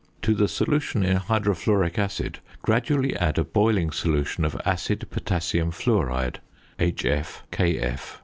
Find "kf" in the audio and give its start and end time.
7.51-8.17